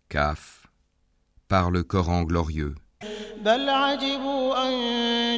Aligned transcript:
Kaf, 0.10 0.66
par 1.48 1.70
le 1.70 1.84
Coran 1.84 2.24
glorieux. 2.24 2.74
بل 3.46 3.70
عجبوا 3.70 4.68
أن 4.68 4.74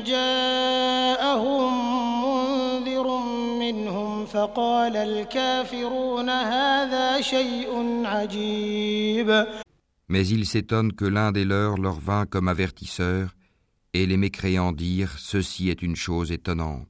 جاءهم 0.04 1.72
منذر 2.24 3.08
منهم 3.60 4.26
فقال 4.26 4.98
الكافرون 4.98 6.30
هذا 6.30 7.22
شيء 7.22 8.02
عجيب. 8.06 9.46
mais 10.14 10.28
ils 10.28 10.46
s'étonnent 10.46 10.94
que 10.94 11.06
l'un 11.06 11.32
des 11.32 11.44
leurs 11.44 11.80
leur 11.80 12.00
vint 12.00 12.28
comme 12.28 12.48
avertisseur, 12.48 13.34
et 13.94 14.06
les 14.06 14.16
mécréants 14.16 14.72
dirent 14.72 15.18
Ceci 15.18 15.70
est 15.70 15.82
une 15.82 15.96
chose 15.96 16.32
étonnante. 16.32 16.88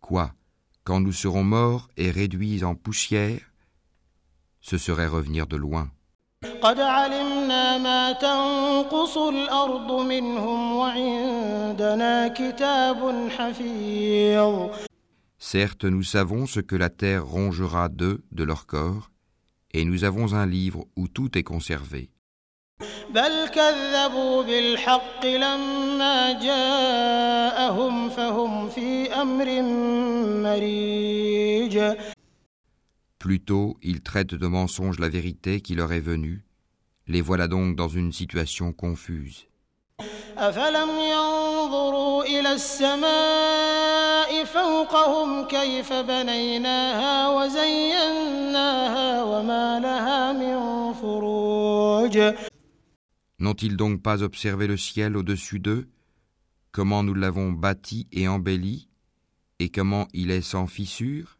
Quoi 0.00 0.32
Quand 0.82 0.98
nous 0.98 1.12
serons 1.12 1.44
morts 1.44 1.88
et 1.96 2.10
réduits 2.10 2.64
en 2.64 2.74
poussière, 2.74 3.52
ce 4.60 4.78
serait 4.78 5.06
revenir 5.06 5.46
de 5.46 5.56
loin. 5.56 5.92
قد 6.61 6.79
علمنا 6.79 7.77
ما 7.77 8.11
تنقص 8.11 9.17
الأرض 9.17 9.91
منهم 9.91 10.75
وعندنا 10.75 12.27
كتاب 12.27 13.29
حفيظ 13.29 14.69
Certes, 15.39 15.83
nous 15.83 16.03
savons 16.03 16.45
ce 16.45 16.61
que 16.61 16.77
la 16.77 16.89
terre 16.89 17.25
rongera 17.25 17.89
d'eux, 17.89 18.23
de 18.31 18.43
leur 18.45 18.65
corps, 18.65 19.11
et 19.73 19.83
nous 19.83 20.05
avons 20.05 20.33
un 20.33 20.45
livre 20.45 20.85
où 20.95 21.07
tout 21.07 21.37
est 21.37 21.43
conservé. 21.43 22.09
بل 23.09 23.47
كذبوا 23.47 24.43
بالحق 24.43 25.25
لما 25.25 26.31
جاءهم 26.31 28.09
فهم 28.09 28.69
في 28.69 29.13
أمر 29.13 29.61
مريج 30.43 31.95
Plutôt, 33.19 33.77
ils 33.81 34.01
traitent 34.01 34.35
de 34.35 34.47
mensonge 34.47 34.99
la 34.99 35.09
vérité 35.09 35.61
qui 35.61 35.75
leur 35.75 35.93
est 35.93 35.99
venue. 35.99 36.43
Les 37.07 37.21
voilà 37.21 37.47
donc 37.47 37.75
dans 37.75 37.87
une 37.87 38.11
situation 38.11 38.73
confuse. 38.73 39.47
أفلم 40.37 40.89
ينظروا 40.89 42.23
إلى 42.23 42.53
السماء 42.53 44.45
فوقهم 44.45 45.47
كيف 45.47 45.93
بنيناها 45.93 47.29
وزيناها 47.29 49.23
وما 49.23 49.79
لها 49.79 50.33
من 50.33 50.93
فروج 50.93 52.19
N'ont-ils 53.39 53.75
donc 53.75 54.01
pas 54.01 54.23
observé 54.23 54.67
le 54.67 54.77
ciel 54.77 55.17
au-dessus 55.17 55.59
d'eux 55.59 55.87
Comment 56.71 57.03
nous 57.03 57.13
l'avons 57.13 57.51
bâti 57.51 58.07
et 58.11 58.27
embelli 58.27 58.87
Et 59.59 59.69
comment 59.69 60.07
il 60.13 60.31
est 60.31 60.41
sans 60.41 60.65
fissure 60.65 61.36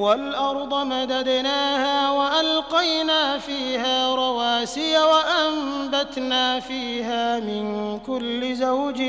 والأرض 0.00 0.74
مددناها 0.86 2.10
وألقينا 2.10 3.38
فيها 3.38 4.14
رواسي 4.14 4.98
وأنبتنا 4.98 6.60
فيها 6.60 7.40
من 7.40 7.98
كل 7.98 8.54
زوج 8.56 9.02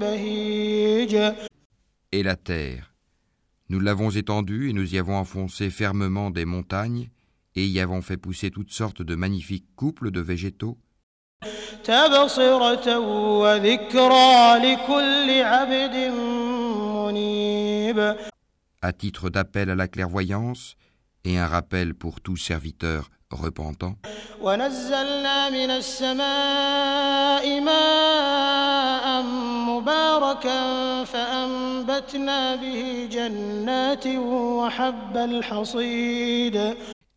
بهيج 0.00 1.16
Et 2.12 2.22
la 2.22 2.36
terre 2.36 2.94
Nous 3.70 3.80
l'avons 3.80 4.10
étendue 4.10 4.70
et 4.70 4.72
nous 4.72 4.94
y 4.94 4.98
avons 4.98 5.16
enfoncé 5.16 5.68
fermement 5.68 6.30
des 6.30 6.46
montagnes 6.46 7.10
et 7.54 7.66
y 7.66 7.80
avons 7.80 8.00
fait 8.00 8.16
pousser 8.16 8.50
toutes 8.50 8.72
sortes 8.72 9.02
de 9.02 9.14
magnifiques 9.14 9.68
couples 9.76 10.10
de 10.10 10.20
végétaux 10.20 10.78
تبصرة 11.84 12.98
وذكرى 13.38 14.58
لكل 14.58 15.42
عبد 15.42 15.96
منيب 16.96 18.16
à 18.83 18.91
titre 18.91 19.29
d'appel 19.29 19.69
à 19.69 19.75
la 19.75 19.87
clairvoyance 19.87 20.75
et 21.23 21.37
un 21.37 21.47
rappel 21.47 21.95
pour 21.95 22.19
tout 22.19 22.35
serviteur 22.35 23.09
repentant. 23.31 23.97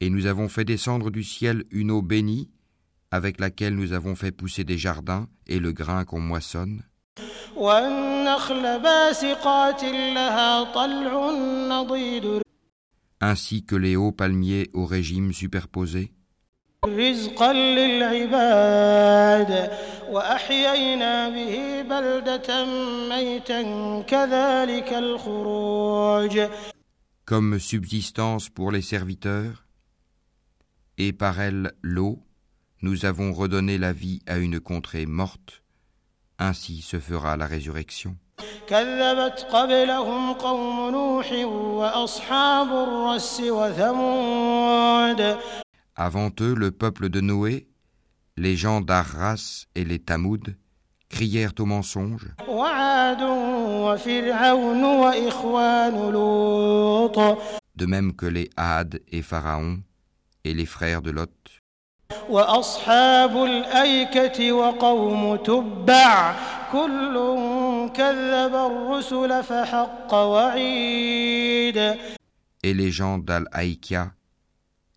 Et 0.01 0.11
nous 0.11 0.27
avons 0.27 0.49
fait 0.49 0.65
descendre 0.65 1.11
du 1.11 1.25
ciel 1.25 1.65
une 1.73 1.91
eau 1.91 2.01
bénie 2.01 2.49
avec 3.11 3.41
laquelle 3.41 3.75
nous 3.75 3.93
avons 3.93 4.15
fait 4.15 4.31
pousser 4.31 4.63
des 4.63 4.79
jardins 4.79 5.27
et 5.49 5.59
le 5.59 5.73
grain 5.73 6.05
qu'on 6.05 6.21
moissonne 6.21 6.83
ainsi 13.21 13.65
que 13.65 13.77
les 13.77 13.97
hauts 13.97 14.13
palmiers 14.13 14.71
au 14.75 14.85
régime 14.85 15.33
superposé. 15.33 16.13
Comme 27.25 27.59
subsistance 27.59 28.49
pour 28.51 28.71
les 28.71 28.83
serviteurs, 28.83 29.65
et 30.99 31.13
par 31.13 31.41
elle 31.41 31.73
l'eau, 31.83 32.23
nous 32.83 33.05
avons 33.05 33.33
redonné 33.33 33.79
la 33.79 33.93
vie 33.93 34.21
à 34.27 34.37
une 34.39 34.61
contrée 34.61 35.07
morte, 35.07 35.63
ainsi 36.39 36.83
se 36.83 36.99
fera 36.99 37.37
la 37.37 37.47
résurrection. 37.47 38.17
Avant 45.97 46.31
eux, 46.41 46.55
le 46.55 46.71
peuple 46.71 47.09
de 47.09 47.21
Noé, 47.21 47.69
les 48.37 48.57
gens 48.57 48.81
d'Arras 48.83 49.65
et 49.75 49.85
les 49.85 49.99
Tamouds 49.99 50.53
crièrent 51.09 51.55
au 51.59 51.65
mensonge. 51.65 52.29
De 57.77 57.87
même 57.87 58.15
que 58.15 58.27
les 58.27 58.51
Had 58.57 59.01
et 59.09 59.23
Pharaon 59.23 59.79
et 60.45 60.53
les 60.53 60.67
frères 60.67 61.03
de 61.03 61.11
Lot. 61.11 61.31
وأصحاب 62.30 63.44
الأيكة 63.44 64.52
وقوم 64.52 65.36
تبع 65.36 66.36
كل 66.72 67.16
كذب 67.96 68.56
الرسل 68.56 69.44
فحق 69.44 70.14
وعيد 70.14 71.98
et 72.64 72.74
les 72.74 72.92
gens 72.92 73.18
d'Al-Haïkia 73.18 74.14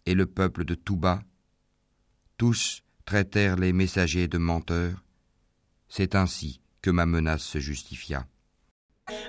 et 0.06 0.15
le 0.15 0.27
peuple 0.27 0.65
de 0.65 0.75
Touba, 0.75 1.22
tous 2.37 2.83
traitèrent 3.06 3.56
les 3.56 3.72
messagers 3.72 4.28
de 4.28 4.39
menteurs. 4.39 5.03
C'est 5.89 6.15
ainsi 6.15 6.61
que 6.83 6.91
ma 6.91 7.06
menace 7.06 7.45
se 7.45 7.59
justifia. 7.59 8.27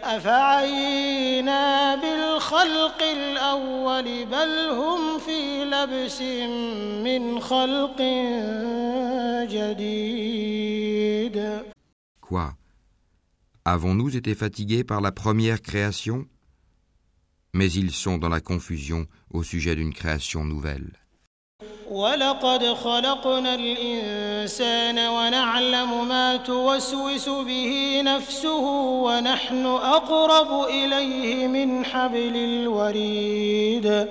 أفعينا 0.04 1.29
بالخلق 2.50 3.02
الأول 3.02 4.26
بل 4.26 4.70
هم 4.70 5.20
في 5.20 5.66
لبس 5.66 6.22
من 7.06 7.40
خلق 7.40 8.02
جديد 9.52 11.38
Quoi 12.22 12.54
Avons-nous 13.66 14.16
été 14.16 14.34
fatigués 14.36 14.84
par 14.84 15.02
la 15.02 15.12
première 15.12 15.62
création 15.62 16.26
Mais 17.54 17.72
ils 17.72 17.92
sont 17.92 18.18
dans 18.18 18.30
la 18.30 18.42
confusion 18.42 19.08
au 19.30 19.44
sujet 19.44 19.76
d'une 19.76 19.94
création 19.94 20.44
nouvelle. 20.44 20.99
ولقد 21.90 22.64
خلقنا 22.74 23.56
الإنسان 23.56 25.00
ونعلم 25.00 26.08
ما 26.08 26.38
توسوس 26.38 27.30
به 27.30 28.02
نفسه 28.06 28.66
ونحن 29.06 29.66
أقرب 29.66 30.70
إليه 30.70 31.48
من 31.48 31.86
حبل 31.86 32.36
الوريد 32.36 34.08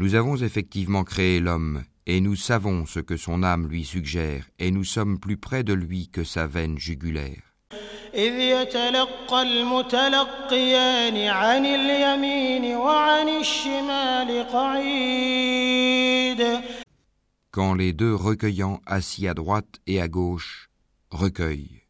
Nous 0.00 0.14
avons 0.14 0.36
effectivement 0.36 1.02
créé 1.02 1.40
l'homme, 1.40 1.82
et 2.06 2.20
nous 2.20 2.36
savons 2.36 2.86
ce 2.86 3.00
que 3.00 3.16
son 3.16 3.42
âme 3.42 3.66
lui 3.66 3.84
suggère, 3.84 4.44
et 4.60 4.70
nous 4.70 4.84
sommes 4.84 5.18
plus 5.18 5.36
près 5.36 5.64
de 5.64 5.72
lui 5.72 6.08
que 6.08 6.22
sa 6.22 6.46
veine 6.46 6.78
jugulaire. 6.78 7.42
إذ 8.14 8.32
يتلقى 8.40 9.42
المتلقيان 9.42 11.16
عن 11.28 11.66
اليمين 11.66 12.76
وعن 12.76 13.28
الشمال 13.28 14.48
قعيد 14.52 16.08
quand 17.53 17.75
les 17.75 17.93
deux 17.93 18.15
recueillants 18.15 18.81
assis 18.87 19.27
à 19.27 19.35
droite 19.35 19.75
et 19.85 20.01
à 20.01 20.07
gauche 20.07 20.71
recueillent. 21.11 21.83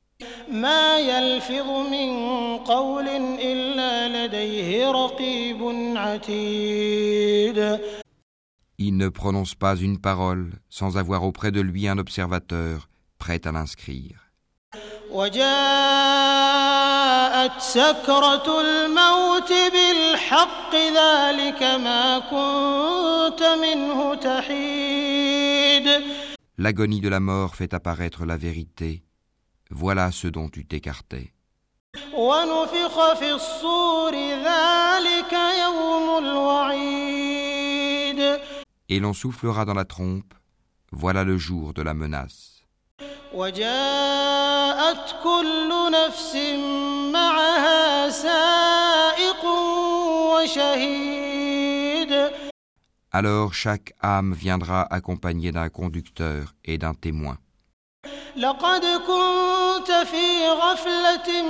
Il 8.77 8.97
ne 8.97 9.07
prononce 9.07 9.55
pas 9.55 9.75
une 9.77 9.99
parole 9.99 10.51
sans 10.69 10.97
avoir 10.97 11.23
auprès 11.23 11.51
de 11.51 11.61
lui 11.61 11.87
un 11.87 11.97
observateur 11.97 12.89
prêt 13.17 13.47
à 13.47 13.53
l'inscrire. 13.53 14.19
وجاءت 17.62 17.62
سكرة 17.62 18.60
الموت 18.60 19.52
بالحق 19.52 20.74
ذلك 20.74 21.62
ما 21.62 22.18
كنت 22.18 23.42
منه 23.62 24.14
تحيد 24.14 25.88
L'agonie 26.60 27.00
de 27.00 27.08
la 27.08 27.20
mort 27.20 27.54
fait 27.54 27.72
apparaître 27.72 28.24
la 28.26 28.36
vérité. 28.36 29.04
Voilà 29.70 30.10
ce 30.10 30.26
dont 30.26 30.48
tu 30.48 30.66
t'écartais. 30.66 31.32
ونفخ 32.14 33.14
في 33.14 33.32
الصور 33.32 34.14
ذلك 34.14 35.32
يوم 35.62 36.18
الوعيد 36.24 37.68
Et 38.88 38.98
l'on 39.00 39.12
soufflera 39.12 39.64
dans 39.64 39.74
la 39.74 39.84
trompe. 39.84 40.34
Voilà 40.90 41.22
le 41.22 41.38
jour 41.38 41.72
de 41.74 41.82
la 41.82 41.94
menace. 41.94 42.51
وجاءت 43.33 45.15
كل 45.23 45.91
نفس 45.91 46.35
معها 47.13 48.09
سائق 48.09 49.45
وشهيد 50.33 52.13
Alors 53.15 53.53
chaque 53.53 53.93
âme 54.01 54.33
viendra 54.33 54.81
accompagnée 54.89 55.51
d'un 55.51 55.69
conducteur 55.69 56.53
et 56.65 56.77
d'un 56.77 56.93
témoin. 56.93 57.37
لقد 58.35 58.85
كنت 58.85 59.91
في 59.91 60.47
غفلة 60.49 61.43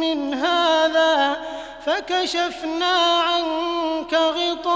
من 0.00 0.34
هذا 0.34 1.36
فكشفنا 1.86 2.94
عنك 3.18 4.14
غطاءك 4.14 4.66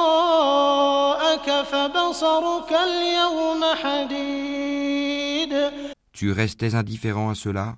فبصرك 1.51 2.73
اليوم 2.73 3.65
حديد 3.83 4.86
Tu 6.17 6.33
restais 6.33 6.75
indifférent 6.75 7.29
à 7.29 7.35
cela? 7.35 7.77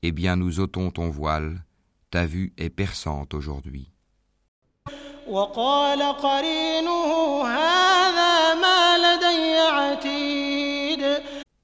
Eh 0.00 0.10
bien, 0.10 0.36
nous 0.36 0.58
ôtons 0.58 0.90
ton 0.90 1.10
voile, 1.10 1.66
ta 2.10 2.24
vue 2.24 2.54
est 2.56 2.70
perçante 2.70 3.34
aujourd'hui. 3.34 3.90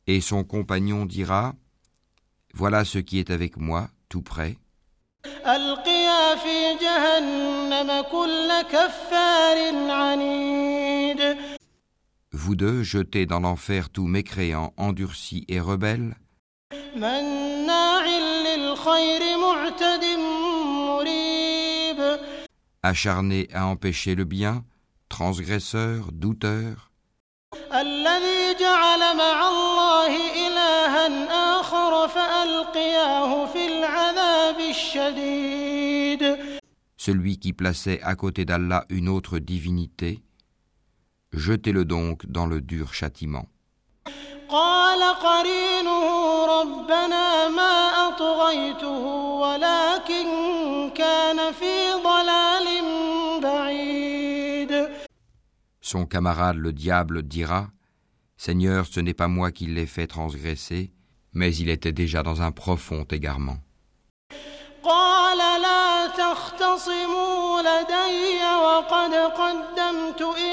Et 0.06 0.20
son 0.20 0.44
compagnon 0.44 1.06
dira, 1.06 1.54
Voilà 2.52 2.84
ce 2.84 2.98
qui 2.98 3.18
est 3.18 3.30
avec 3.30 3.56
moi, 3.56 3.88
tout 4.10 4.20
près 4.20 4.58
vous 12.44 12.56
deux, 12.56 12.82
jetez 12.82 13.24
dans 13.24 13.40
l'enfer 13.40 13.88
tout 13.88 14.06
mécréant, 14.06 14.74
endurci 14.76 15.46
et 15.48 15.60
rebelle 15.60 16.14
Acharné 22.82 23.48
à 23.54 23.66
empêcher 23.66 24.14
le 24.14 24.24
bien, 24.24 24.62
transgresseur, 25.08 26.12
douteur. 26.12 26.90
Celui 36.98 37.38
qui 37.38 37.54
plaçait 37.54 38.02
à 38.02 38.14
côté 38.16 38.44
d'Allah 38.44 38.84
une 38.90 39.08
autre 39.08 39.38
divinité, 39.38 40.23
jetez-le 41.33 41.85
donc 41.85 42.25
dans 42.25 42.45
le 42.45 42.61
dur 42.61 42.93
châtiment. 42.93 43.45
قال 44.49 45.01
قرينه 45.13 46.05
ربنا 46.45 47.49
ما 47.49 48.07
أطغيته 48.07 49.03
ولكن 49.43 50.27
كان 50.95 51.51
في 51.53 51.93
ضلال 52.03 52.67
بعيد 53.41 54.89
Son 55.81 56.05
camarade 56.05 56.57
le 56.57 56.73
diable 56.73 57.23
dira 57.23 57.67
Seigneur, 58.37 58.85
ce 58.87 58.99
n'est 58.99 59.13
pas 59.13 59.27
moi 59.27 59.51
qui 59.51 59.65
l'ai 59.67 59.85
fait 59.85 60.07
transgresser, 60.07 60.91
mais 61.33 61.55
il 61.55 61.69
était 61.69 61.91
déjà 61.91 62.23
dans 62.23 62.41
un 62.41 62.51
profond 62.51 63.05
égarement. 63.11 63.59
قال 64.83 65.37
لا 65.37 66.07
تختصموا 66.07 67.61
لدي 67.61 68.43
وقد 68.63 69.13
قدمت 69.13 70.21
إليكم 70.21 70.52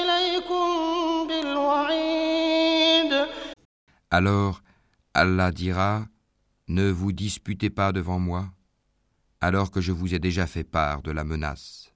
Alors 4.10 4.62
Allah 5.14 5.50
dira, 5.50 6.06
Ne 6.68 6.90
vous 6.90 7.12
disputez 7.12 7.70
pas 7.70 7.92
devant 7.92 8.18
moi, 8.18 8.46
alors 9.40 9.70
que 9.70 9.80
je 9.80 9.92
vous 9.92 10.14
ai 10.14 10.18
déjà 10.18 10.46
fait 10.46 10.64
part 10.64 11.02
de 11.02 11.10
la 11.10 11.24
menace. 11.24 11.92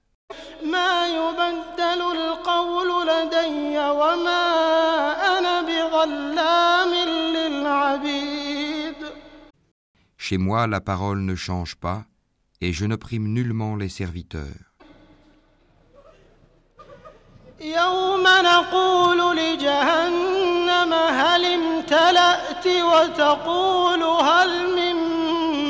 Chez 10.17 10.37
moi, 10.37 10.67
la 10.67 10.81
parole 10.81 11.19
ne 11.19 11.35
change 11.35 11.75
pas, 11.75 12.05
et 12.61 12.73
je 12.73 12.85
ne 12.85 12.95
prime 12.95 13.27
nullement 13.27 13.75
les 13.75 13.89
serviteurs. 13.89 14.66
يوم 17.60 18.22
نقول 18.22 19.36
لجهنم 19.36 20.92
هل 20.92 21.44
امتلأت 21.44 22.66
وتقول 22.66 24.02
هل 24.02 24.50
من 24.76 24.96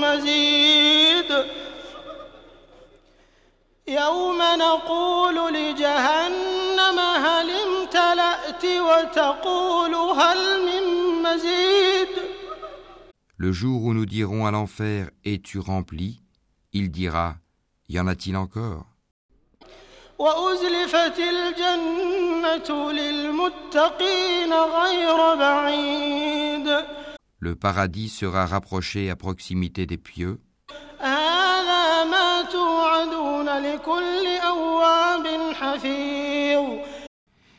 مزيد 0.00 1.44
يوم 3.88 4.38
نقول 4.38 5.54
لجهنم 5.54 6.98
هل 6.98 7.50
امتلأت 7.50 8.64
وتقول 8.64 9.94
هل 9.94 10.38
من 10.66 10.84
مزيد 11.22 12.08
Le 13.38 13.50
jour 13.50 13.82
où 13.82 13.92
nous 13.92 14.06
dirons 14.06 14.46
à 14.46 14.52
l'enfer 14.52 15.10
Es-tu 15.24 15.58
rempli 15.58 16.22
il 16.72 16.90
dira 16.90 17.36
Y 17.88 17.98
en 18.00 18.06
a-t-il 18.06 18.36
encore 18.36 18.86
وأزلفت 20.18 21.18
الجنة 21.18 22.92
للمتقين 22.92 24.52
غير 24.52 25.34
بعيد 25.34 26.68
Le 27.44 27.56
paradis 27.56 28.08
sera 28.08 28.46
rapproché 28.46 29.10
à 29.10 29.16
proximité 29.16 29.84
des 29.86 29.98
pieux. 29.98 30.38
هذا 31.00 32.04
ما 32.04 32.42
توعدون 32.42 33.48
لكل 33.48 34.26
أواب 34.26 35.26
حفيظ 35.54 36.78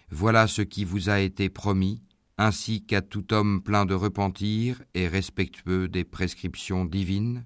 Voilà 0.09 0.47
ce 0.47 0.62
qui 0.62 0.85
vous 0.85 1.09
a 1.09 1.19
été 1.19 1.50
promis, 1.50 2.01
ainsi 2.38 2.85
qu'à 2.85 3.01
tout 3.01 3.33
homme 3.33 3.62
plein 3.62 3.85
de 3.85 3.93
repentir 3.93 4.81
et 4.93 5.07
respectueux 5.07 5.88
des 5.89 6.05
prescriptions 6.05 6.85
divines, 6.85 7.43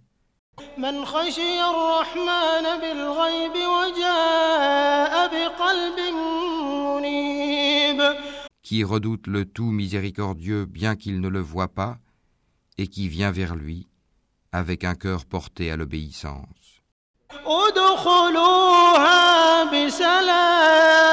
من 0.77 1.05
خشي 1.05 1.61
الرحمن 1.61 2.79
بالغيب 2.81 3.53
وجاء 3.53 5.27
بقلب 5.27 5.99
منيب 6.79 8.01
qui 8.67 8.83
redoute 8.83 9.27
le 9.27 9.45
tout 9.45 9.71
miséricordieux 9.71 10.65
bien 10.65 10.97
qu'il 10.97 11.21
ne 11.21 11.29
le 11.29 11.39
voit 11.39 11.69
pas, 11.69 11.95
et 12.77 12.87
qui 12.87 13.07
vient 13.07 13.31
vers 13.31 13.55
lui 13.55 13.87
avec 14.51 14.83
un 14.83 14.95
cœur 14.95 15.25
porté 15.25 15.71
à 15.71 15.77
l'obéissance. 15.77 16.81
ادخلوها 17.45 19.13
بسلام 19.63 21.07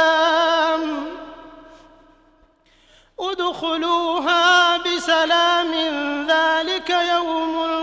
ادخلوها 3.21 4.77
بسلام 4.77 5.73
ذلك 6.29 6.91
يوم 6.91 7.65
الخلود 7.65 7.78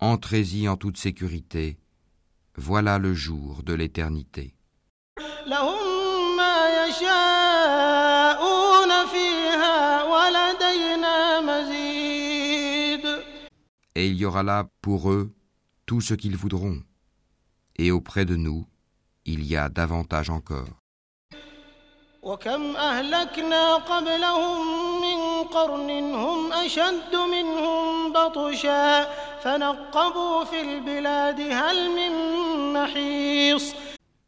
Entrez-y 0.00 0.68
en 0.68 0.76
toute 0.76 0.96
sécurité. 0.96 1.76
Voilà 2.54 2.98
le 2.98 3.14
jour 3.14 3.64
de 3.64 3.74
l'éternité. 3.74 4.54
Et 13.96 14.06
il 14.06 14.14
y 14.14 14.24
aura 14.24 14.44
là 14.44 14.68
pour 14.82 15.10
eux 15.10 15.34
tout 15.84 16.00
ce 16.00 16.14
qu'ils 16.14 16.36
voudront. 16.36 16.80
Et 17.74 17.90
auprès 17.90 18.24
de 18.24 18.36
nous, 18.36 18.68
il 19.24 19.44
y 19.44 19.56
a 19.56 19.68
davantage 19.68 20.30
encore. 20.30 20.78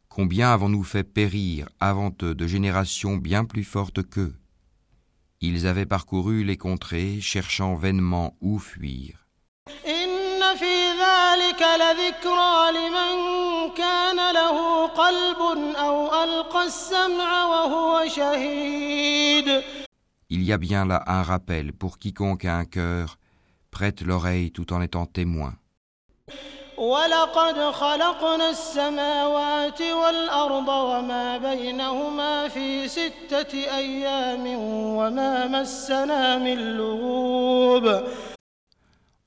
Combien 0.09 0.53
avons-nous 0.53 0.83
fait 0.83 1.03
périr 1.03 1.67
avant 1.79 2.11
eux 2.23 2.35
de 2.35 2.47
générations 2.47 3.17
bien 3.17 3.45
plus 3.45 3.63
fortes 3.63 4.03
qu'eux? 4.03 4.35
Ils 5.41 5.67
avaient 5.67 5.85
parcouru 5.85 6.43
les 6.43 6.57
contrées, 6.57 7.19
cherchant 7.19 7.75
vainement 7.75 8.37
où 8.41 8.59
fuir. 8.59 9.27
Il 20.29 20.43
y 20.43 20.53
a 20.53 20.57
bien 20.57 20.85
là 20.85 21.03
un 21.07 21.23
rappel 21.23 21.73
pour 21.73 21.97
quiconque 21.97 22.45
a 22.45 22.55
un 22.55 22.65
cœur 22.65 23.17
prête 23.70 24.02
l'oreille 24.02 24.50
tout 24.52 24.72
en 24.72 24.80
étant 24.80 25.06
témoin. 25.06 25.54
ولقد 26.78 27.72
خلقنا 27.72 28.50
السماوات 28.50 29.80
والأرض 29.80 30.68
وما 30.68 31.38
بينهما 31.38 32.48
في 32.48 32.88
ستة 32.88 33.52
أيام 33.54 34.46
وما 34.96 35.46
مسنا 35.46 36.38
من 36.38 36.76
لغوب 36.76 38.04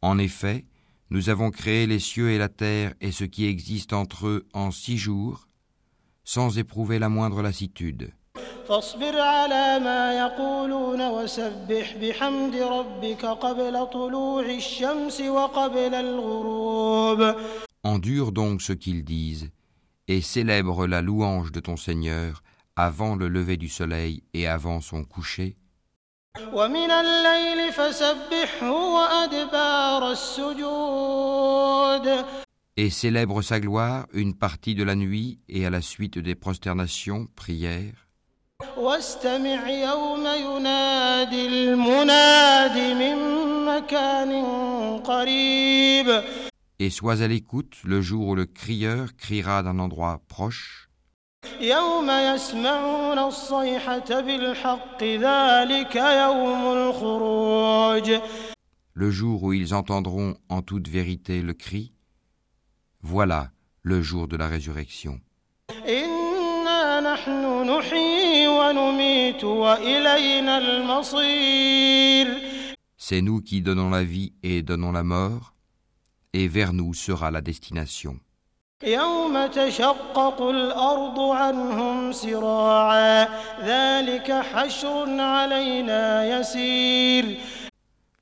En 0.01 0.17
effet, 0.17 0.65
nous 1.09 1.29
avons 1.29 1.51
créé 1.51 1.87
les 1.87 1.99
cieux 1.99 2.29
et 2.29 2.37
la 2.37 2.49
terre 2.49 2.93
et 3.01 3.11
ce 3.11 3.25
qui 3.25 3.47
existe 3.47 3.93
entre 3.93 4.27
eux 4.27 4.47
en 4.53 4.71
six 4.71 4.97
jours, 4.97 5.47
sans 6.23 6.57
éprouver 6.57 6.99
la 6.99 7.09
moindre 7.09 7.41
lassitude. 7.41 8.13
فاصبر 8.67 9.21
على 9.21 9.79
ما 9.79 10.13
يقولون 10.13 11.07
وسبح 11.07 11.95
بحمد 12.01 12.55
ربك 12.55 13.25
قبل 13.25 13.87
طلوع 13.87 14.45
الشمس 14.45 15.21
وقبل 15.21 15.95
الغروب 15.95 17.35
Endure 17.83 18.31
donc 18.33 18.61
ce 18.61 18.73
qu'ils 18.73 19.05
disent, 19.05 19.49
et 20.09 20.21
célèbre 20.21 20.85
la 20.85 21.01
louange 21.01 21.51
de 21.53 21.61
ton 21.61 21.77
Seigneur 21.77 22.43
avant 22.75 23.15
le 23.15 23.29
lever 23.29 23.57
du 23.57 23.69
soleil 23.69 24.23
et 24.33 24.47
avant 24.47 24.81
son 24.81 25.03
coucher, 25.03 25.55
ومن 26.53 26.91
الليل 26.91 27.71
فسبحه 27.73 28.71
وأدبار 28.71 30.11
السجود 30.11 31.69
et 32.81 32.89
célèbre 32.89 33.41
sa 33.41 33.59
gloire 33.59 34.07
une 34.13 34.33
partie 34.33 34.73
de 34.73 34.83
la 34.83 34.95
nuit 34.95 35.41
et 35.49 35.65
à 35.65 35.69
la 35.69 35.81
suite 35.81 36.17
des 36.17 36.35
prosternations, 36.35 37.27
prières, 37.35 38.02
واستمع 38.77 39.69
يوم 39.69 40.27
ينادي 40.27 41.47
المناد 41.47 42.77
من 42.77 43.15
مكان 43.65 44.31
قريب 44.99 46.23
et 46.81 46.89
sois 46.89 47.21
à 47.21 47.27
l'écoute 47.27 47.75
le 47.83 48.01
jour 48.01 48.27
où 48.29 48.35
le 48.35 48.45
crieur 48.45 49.15
criera 49.17 49.63
d'un 49.63 49.79
endroit 49.79 50.21
proche, 50.27 50.89
يوم 51.61 52.09
يسمعون 52.09 53.19
الصيحة 53.19 54.21
بالحق 54.21 55.03
ذلك 55.03 55.95
يوم 55.95 56.73
الخروج 56.73 58.19
le 58.93 59.11
jour 59.11 59.43
où 59.43 59.53
ils 59.53 59.73
entendront 59.73 60.35
en 60.49 60.61
toute 60.61 60.89
vérité 60.89 61.41
le 61.41 61.53
cri, 61.53 61.93
voilà 63.01 63.51
le 63.83 64.01
jour 64.01 64.27
de 64.27 64.35
la 64.35 64.47
résurrection. 64.47 65.21
إنا 65.87 66.02
نحن 67.23 67.69
نحيي 67.69 68.47
ونميت 68.47 69.43
وإلينا 69.43 70.57
المصير 70.57 72.27
C'est 72.97 73.21
nous 73.21 73.41
qui 73.41 73.61
donnons 73.61 73.89
la 73.89 74.03
vie 74.03 74.33
et 74.43 74.61
donnons 74.61 74.91
la 74.91 75.03
mort, 75.03 75.53
et 76.33 76.47
vers 76.47 76.73
nous 76.73 76.93
sera 76.93 77.31
la 77.31 77.41
destination. 77.41 78.19
يوم 78.83 79.47
تشقق 79.47 80.41
الأرض 80.41 81.19
عنهم 81.19 82.11
سراعا 82.11 83.27
ذلك 83.61 84.31
حشر 84.31 85.19
علينا 85.19 86.39
يسير 86.39 87.37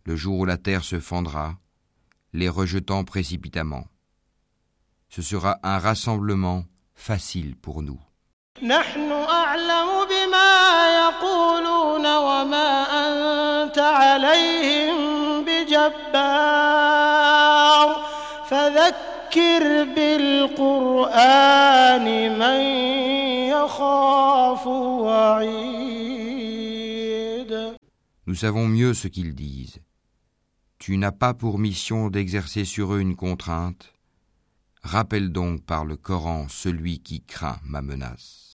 Le 0.06 0.16
jour 0.16 0.40
où 0.40 0.46
la 0.46 0.58
terre 0.58 0.84
se 0.84 1.00
fendra, 1.00 1.58
les 2.34 2.50
rejetant 2.50 3.04
précipitamment. 3.04 3.86
Ce 5.10 5.22
sera 5.22 5.60
un 5.64 5.80
rassemblement 5.80 6.64
facile 6.96 7.56
pour 7.56 7.82
nous. 7.84 8.00
نحن 8.62 9.12
أعلم 9.12 9.88
بما 10.10 10.88
يقولون 10.98 12.06
وما 12.18 12.84
أنت 13.06 13.78
عليهم 13.78 14.96
بجبار 15.46 16.78
فذكر 18.50 19.84
بالقرآن 19.96 21.28
من 22.40 22.62
يخاف 23.54 24.68
وعيد 24.68 25.88
Nous 28.26 28.36
savons 28.36 28.68
mieux 28.68 28.94
ce 28.94 29.08
qu'ils 29.08 29.36
disent. 29.36 29.80
Tu 30.80 30.98
n'as 30.98 31.14
pas 31.14 31.34
pour 31.34 31.60
mission 31.60 32.10
d'exercer 32.10 32.66
sur 32.66 32.94
eux 32.94 33.00
une 33.00 33.16
contrainte. 33.16 33.94
Rappelle 34.84 35.32
donc 35.32 35.64
par 35.64 35.86
le 35.86 35.96
Coran 35.96 36.48
celui 36.50 37.00
qui 37.00 37.22
craint 37.22 37.60
ma 37.64 37.82
menace. 37.82 38.51